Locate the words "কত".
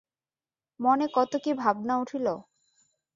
1.13-1.31